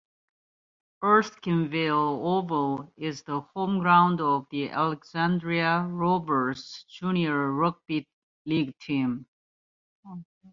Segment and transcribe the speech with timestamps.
[1.03, 8.07] Erskineville Oval is the home ground of the Alexandria Rovers junior rugby
[8.43, 9.27] league team.